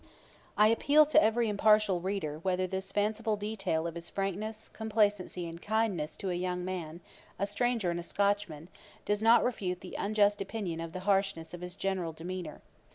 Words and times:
I 0.57 0.69
appeal 0.69 1.05
to 1.05 1.23
every 1.23 1.47
impartial 1.47 2.01
reader 2.01 2.39
whether 2.39 2.65
this 2.65 2.91
faithful 2.91 3.35
detail 3.37 3.85
of 3.85 3.93
his 3.93 4.09
frankness, 4.09 4.67
complacency, 4.73 5.45
and 5.47 5.61
kindness 5.61 6.15
to 6.17 6.31
a 6.31 6.33
young 6.33 6.65
man, 6.65 7.01
a 7.37 7.45
stranger 7.45 7.91
and 7.91 7.99
a 7.99 8.01
Scotchman, 8.01 8.67
does 9.05 9.21
not 9.21 9.43
refute 9.43 9.81
the 9.81 9.93
unjust 9.99 10.41
opinion 10.41 10.79
of 10.81 10.93
the 10.93 11.01
harshness 11.01 11.53
of 11.53 11.61
his 11.61 11.75
general 11.75 12.13
demeanour. 12.13 12.61